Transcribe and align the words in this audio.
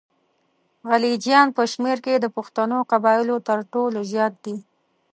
غلجیان 0.89 1.47
په 1.57 1.63
شمېر 1.71 1.97
کې 2.05 2.13
د 2.19 2.25
پښتنو 2.35 2.77
قبایلو 2.91 3.35
تر 3.47 3.59
ټولو 3.73 3.99
زیات 4.11 4.33
دي. 4.45 4.55